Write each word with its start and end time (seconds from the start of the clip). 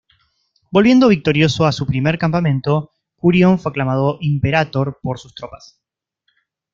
Volviendo 0.71 1.09
victorioso 1.09 1.63
a 1.67 1.71
su 1.71 1.85
primer 1.85 2.17
campamento, 2.17 2.89
Curión 3.17 3.59
fue 3.59 3.69
aclamado 3.69 4.17
"imperator" 4.19 4.97
por 4.99 5.19
sus 5.19 5.35
tropas. 5.35 5.79